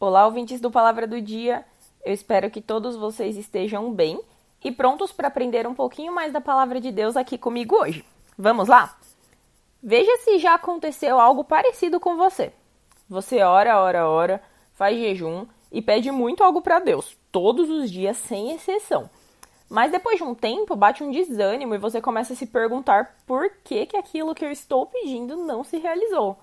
Olá, 0.00 0.26
ouvintes 0.26 0.60
do 0.60 0.70
Palavra 0.70 1.08
do 1.08 1.20
Dia. 1.20 1.64
Eu 2.04 2.14
espero 2.14 2.48
que 2.52 2.60
todos 2.60 2.94
vocês 2.94 3.36
estejam 3.36 3.92
bem 3.92 4.20
e 4.62 4.70
prontos 4.70 5.10
para 5.10 5.26
aprender 5.26 5.66
um 5.66 5.74
pouquinho 5.74 6.14
mais 6.14 6.32
da 6.32 6.40
palavra 6.40 6.80
de 6.80 6.92
Deus 6.92 7.16
aqui 7.16 7.36
comigo 7.36 7.74
hoje. 7.74 8.04
Vamos 8.38 8.68
lá? 8.68 8.96
Veja 9.82 10.16
se 10.18 10.38
já 10.38 10.54
aconteceu 10.54 11.18
algo 11.18 11.42
parecido 11.42 11.98
com 11.98 12.16
você. 12.16 12.52
Você 13.08 13.42
ora, 13.42 13.80
ora, 13.80 14.08
ora, 14.08 14.40
faz 14.72 14.96
jejum 14.96 15.44
e 15.72 15.82
pede 15.82 16.12
muito 16.12 16.44
algo 16.44 16.62
para 16.62 16.78
Deus, 16.78 17.18
todos 17.32 17.68
os 17.68 17.90
dias 17.90 18.18
sem 18.18 18.52
exceção. 18.52 19.10
Mas 19.68 19.90
depois 19.90 20.16
de 20.16 20.22
um 20.22 20.32
tempo, 20.32 20.76
bate 20.76 21.02
um 21.02 21.10
desânimo 21.10 21.74
e 21.74 21.78
você 21.78 22.00
começa 22.00 22.34
a 22.34 22.36
se 22.36 22.46
perguntar 22.46 23.16
por 23.26 23.50
que, 23.64 23.84
que 23.86 23.96
aquilo 23.96 24.32
que 24.32 24.44
eu 24.44 24.52
estou 24.52 24.86
pedindo 24.86 25.38
não 25.38 25.64
se 25.64 25.76
realizou. 25.76 26.38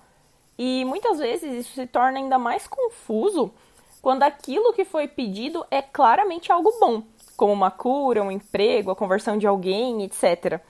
E 0.58 0.84
muitas 0.84 1.18
vezes 1.18 1.66
isso 1.66 1.74
se 1.74 1.86
torna 1.86 2.18
ainda 2.18 2.38
mais 2.38 2.66
confuso 2.66 3.52
quando 4.00 4.22
aquilo 4.22 4.72
que 4.72 4.84
foi 4.84 5.08
pedido 5.08 5.66
é 5.70 5.82
claramente 5.82 6.52
algo 6.52 6.72
bom, 6.78 7.02
como 7.36 7.52
uma 7.52 7.70
cura, 7.70 8.22
um 8.22 8.30
emprego, 8.30 8.90
a 8.90 8.96
conversão 8.96 9.36
de 9.36 9.46
alguém, 9.46 10.04
etc. 10.04 10.60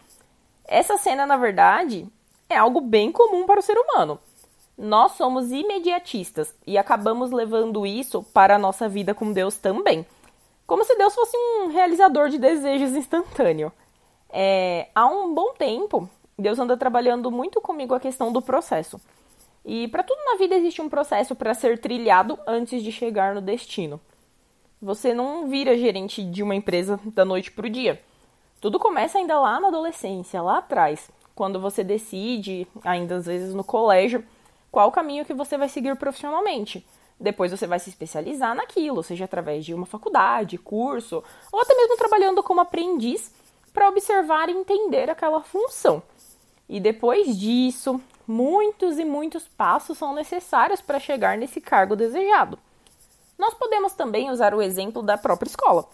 Essa 0.66 0.96
cena, 0.96 1.26
na 1.26 1.36
verdade, 1.36 2.06
é 2.48 2.56
algo 2.56 2.80
bem 2.80 3.12
comum 3.12 3.46
para 3.46 3.60
o 3.60 3.62
ser 3.62 3.76
humano. 3.76 4.18
Nós 4.76 5.12
somos 5.12 5.52
imediatistas 5.52 6.54
e 6.66 6.76
acabamos 6.76 7.30
levando 7.30 7.86
isso 7.86 8.22
para 8.22 8.56
a 8.56 8.58
nossa 8.58 8.88
vida 8.88 9.14
com 9.14 9.32
Deus 9.32 9.56
também. 9.56 10.04
Como 10.66 10.84
se 10.84 10.96
Deus 10.96 11.14
fosse 11.14 11.36
um 11.36 11.68
realizador 11.68 12.28
de 12.28 12.38
desejos 12.38 12.96
instantâneo. 12.96 13.72
É, 14.28 14.88
há 14.94 15.06
um 15.06 15.32
bom 15.32 15.52
tempo, 15.54 16.10
Deus 16.38 16.58
anda 16.58 16.76
trabalhando 16.76 17.30
muito 17.30 17.60
comigo 17.60 17.94
a 17.94 18.00
questão 18.00 18.32
do 18.32 18.42
processo. 18.42 19.00
E 19.68 19.88
para 19.88 20.04
tudo 20.04 20.24
na 20.24 20.36
vida 20.36 20.54
existe 20.54 20.80
um 20.80 20.88
processo 20.88 21.34
para 21.34 21.52
ser 21.52 21.80
trilhado 21.80 22.38
antes 22.46 22.84
de 22.84 22.92
chegar 22.92 23.34
no 23.34 23.40
destino. 23.40 24.00
Você 24.80 25.12
não 25.12 25.48
vira 25.48 25.76
gerente 25.76 26.22
de 26.22 26.40
uma 26.40 26.54
empresa 26.54 27.00
da 27.06 27.24
noite 27.24 27.50
para 27.50 27.66
o 27.66 27.70
dia. 27.70 28.00
Tudo 28.60 28.78
começa 28.78 29.18
ainda 29.18 29.40
lá 29.40 29.58
na 29.58 29.66
adolescência, 29.66 30.40
lá 30.40 30.58
atrás, 30.58 31.10
quando 31.34 31.58
você 31.58 31.82
decide, 31.82 32.64
ainda 32.84 33.16
às 33.16 33.26
vezes 33.26 33.54
no 33.54 33.64
colégio, 33.64 34.24
qual 34.70 34.92
caminho 34.92 35.24
que 35.24 35.34
você 35.34 35.58
vai 35.58 35.68
seguir 35.68 35.96
profissionalmente. 35.96 36.86
Depois 37.18 37.50
você 37.50 37.66
vai 37.66 37.80
se 37.80 37.90
especializar 37.90 38.54
naquilo, 38.54 39.02
seja 39.02 39.24
através 39.24 39.64
de 39.64 39.74
uma 39.74 39.86
faculdade, 39.86 40.58
curso, 40.58 41.24
ou 41.50 41.60
até 41.60 41.74
mesmo 41.74 41.96
trabalhando 41.96 42.40
como 42.40 42.60
aprendiz 42.60 43.34
para 43.72 43.88
observar 43.88 44.48
e 44.48 44.52
entender 44.52 45.10
aquela 45.10 45.40
função. 45.40 46.02
E 46.68 46.78
depois 46.78 47.36
disso, 47.36 48.00
muitos 48.26 48.98
e 48.98 49.04
muitos 49.04 49.46
passos 49.46 49.98
são 49.98 50.14
necessários 50.14 50.80
para 50.80 50.98
chegar 50.98 51.38
nesse 51.38 51.60
cargo 51.60 51.94
desejado. 51.94 52.58
Nós 53.38 53.54
podemos 53.54 53.92
também 53.92 54.30
usar 54.30 54.54
o 54.54 54.62
exemplo 54.62 55.02
da 55.02 55.18
própria 55.18 55.48
escola. 55.48 55.86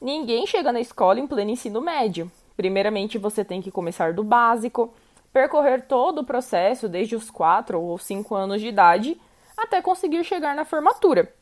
Ninguém 0.00 0.46
chega 0.46 0.72
na 0.72 0.80
escola 0.80 1.18
em 1.18 1.26
pleno 1.26 1.50
ensino 1.50 1.80
médio. 1.80 2.30
Primeiramente, 2.56 3.18
você 3.18 3.44
tem 3.44 3.60
que 3.60 3.70
começar 3.70 4.12
do 4.12 4.22
básico, 4.22 4.94
percorrer 5.32 5.86
todo 5.86 6.20
o 6.20 6.24
processo 6.24 6.88
desde 6.88 7.16
os 7.16 7.30
4 7.30 7.80
ou 7.80 7.98
5 7.98 8.34
anos 8.34 8.60
de 8.60 8.68
idade 8.68 9.20
até 9.56 9.82
conseguir 9.82 10.22
chegar 10.24 10.54
na 10.54 10.64
formatura. 10.64 11.32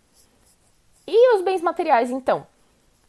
E 1.07 1.37
os 1.37 1.43
bens 1.43 1.61
materiais, 1.61 2.11
então? 2.11 2.47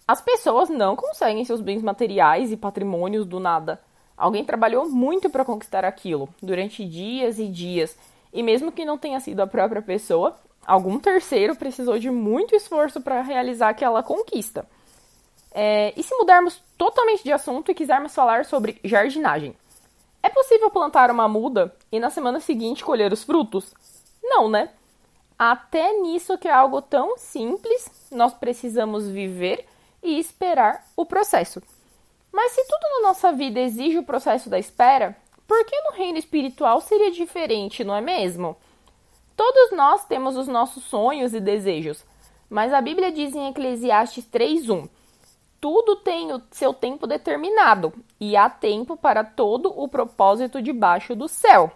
As 0.08 0.22
pessoas 0.22 0.70
não 0.70 0.96
conseguem 0.96 1.44
seus 1.46 1.62
bens 1.62 1.82
materiais 1.82 2.52
e 2.52 2.58
patrimônios 2.58 3.26
do 3.26 3.40
nada. 3.40 3.82
Alguém 4.18 4.46
trabalhou 4.46 4.90
muito 4.90 5.30
para 5.30 5.44
conquistar 5.44 5.84
aquilo, 5.84 6.30
durante 6.42 6.86
dias 6.86 7.38
e 7.38 7.48
dias, 7.48 7.98
e 8.32 8.42
mesmo 8.42 8.72
que 8.72 8.86
não 8.86 8.98
tenha 8.98 9.20
sido 9.20 9.42
a 9.42 9.48
própria 9.48 9.82
pessoa, 9.82 10.36
algum 10.66 11.00
terceiro 11.00 11.56
precisou 11.56 12.00
de 12.00 12.10
muito 12.10 12.56
esforço 12.56 13.02
para 13.02 13.22
realizar 13.22 13.70
aquela 13.70 14.02
conquista. 14.02 14.66
É, 15.52 15.94
e 15.96 16.04
se 16.04 16.14
mudarmos 16.16 16.62
totalmente 16.78 17.24
de 17.24 17.32
assunto 17.32 17.72
e 17.72 17.76
quisermos 17.76 18.14
falar 18.14 18.46
sobre 18.46 18.80
jardinagem? 18.84 19.56
É 20.22 20.30
possível 20.30 20.70
plantar 20.70 21.12
uma 21.12 21.28
muda 21.28 21.74
e 21.92 22.00
na 22.00 22.10
semana 22.10 22.40
seguinte 22.40 22.84
colher 22.84 23.14
os 23.14 23.24
frutos? 23.24 23.74
Não, 24.22 24.50
né? 24.50 24.70
Até 25.38 25.94
nisso 25.94 26.38
que 26.38 26.48
é 26.48 26.52
algo 26.52 26.82
tão 26.82 27.18
simples, 27.18 28.10
nós 28.12 28.34
precisamos 28.34 29.08
viver 29.08 29.66
e 30.02 30.20
esperar 30.20 30.86
o 30.96 31.06
processo. 31.06 31.62
Mas 32.46 32.52
se 32.52 32.64
tudo 32.68 33.02
na 33.02 33.08
nossa 33.08 33.32
vida 33.32 33.60
exige 33.60 33.98
o 33.98 34.04
processo 34.04 34.52
da 34.52 34.60
espera, 34.60 35.18
por 35.48 35.66
que 35.66 35.82
no 35.82 35.94
reino 35.94 36.20
espiritual 36.20 36.80
seria 36.80 37.10
diferente, 37.10 37.84
não 37.84 37.96
é 37.96 38.02
mesmo? 38.02 38.56
Todos 39.36 39.76
nós 39.76 40.06
temos 40.06 40.38
os 40.38 40.48
nossos 40.48 40.84
sonhos 40.84 41.34
e 41.34 41.40
desejos, 41.40 42.06
mas 42.48 42.72
a 42.72 42.80
Bíblia 42.82 43.12
diz 43.12 43.34
em 43.34 43.48
Eclesiastes 43.48 44.26
3:1: 44.26 44.88
Tudo 45.60 45.96
tem 45.96 46.32
o 46.34 46.42
seu 46.52 46.72
tempo 46.72 47.08
determinado, 47.08 47.92
e 48.20 48.38
há 48.38 48.48
tempo 48.48 48.96
para 48.96 49.24
todo 49.24 49.74
o 49.76 49.88
propósito 49.88 50.62
debaixo 50.62 51.16
do 51.16 51.28
céu. 51.28 51.72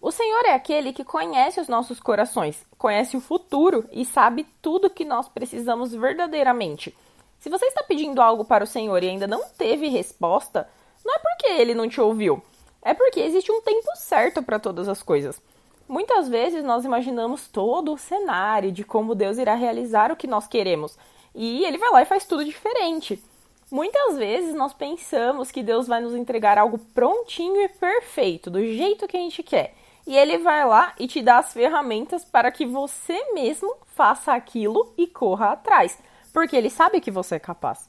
O 0.00 0.10
Senhor 0.10 0.46
é 0.46 0.54
aquele 0.54 0.94
que 0.94 1.04
conhece 1.04 1.60
os 1.60 1.68
nossos 1.68 2.00
corações, 2.00 2.64
conhece 2.78 3.14
o 3.14 3.20
futuro 3.20 3.86
e 3.92 4.06
sabe 4.06 4.46
tudo 4.62 4.88
que 4.88 5.04
nós 5.04 5.28
precisamos 5.28 5.92
verdadeiramente. 5.94 6.96
Se 7.44 7.50
você 7.50 7.66
está 7.66 7.82
pedindo 7.82 8.22
algo 8.22 8.42
para 8.42 8.64
o 8.64 8.66
Senhor 8.66 9.02
e 9.02 9.08
ainda 9.10 9.26
não 9.26 9.44
teve 9.50 9.86
resposta, 9.88 10.66
não 11.04 11.14
é 11.14 11.18
porque 11.18 11.46
ele 11.48 11.74
não 11.74 11.86
te 11.86 12.00
ouviu, 12.00 12.42
é 12.80 12.94
porque 12.94 13.20
existe 13.20 13.52
um 13.52 13.60
tempo 13.60 13.86
certo 13.96 14.42
para 14.42 14.58
todas 14.58 14.88
as 14.88 15.02
coisas. 15.02 15.42
Muitas 15.86 16.26
vezes 16.26 16.64
nós 16.64 16.86
imaginamos 16.86 17.46
todo 17.46 17.92
o 17.92 17.98
cenário 17.98 18.72
de 18.72 18.82
como 18.82 19.14
Deus 19.14 19.36
irá 19.36 19.54
realizar 19.54 20.10
o 20.10 20.16
que 20.16 20.26
nós 20.26 20.46
queremos, 20.46 20.96
e 21.34 21.66
ele 21.66 21.76
vai 21.76 21.90
lá 21.90 22.00
e 22.00 22.06
faz 22.06 22.24
tudo 22.24 22.46
diferente. 22.46 23.22
Muitas 23.70 24.16
vezes 24.16 24.54
nós 24.54 24.72
pensamos 24.72 25.50
que 25.50 25.62
Deus 25.62 25.86
vai 25.86 26.00
nos 26.00 26.14
entregar 26.14 26.56
algo 26.56 26.78
prontinho 26.94 27.60
e 27.60 27.68
perfeito, 27.68 28.50
do 28.50 28.64
jeito 28.64 29.06
que 29.06 29.18
a 29.18 29.20
gente 29.20 29.42
quer 29.42 29.74
e 30.06 30.16
ele 30.16 30.38
vai 30.38 30.66
lá 30.66 30.94
e 30.98 31.06
te 31.06 31.22
dá 31.22 31.38
as 31.38 31.52
ferramentas 31.52 32.24
para 32.24 32.50
que 32.50 32.66
você 32.66 33.32
mesmo 33.32 33.74
faça 33.94 34.32
aquilo 34.32 34.92
e 34.98 35.06
corra 35.06 35.52
atrás, 35.52 35.98
porque 36.34 36.56
ele 36.56 36.68
sabe 36.68 37.00
que 37.00 37.12
você 37.12 37.36
é 37.36 37.38
capaz. 37.38 37.88